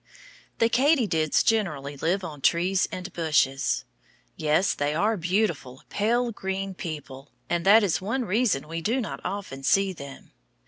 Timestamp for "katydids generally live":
0.67-2.23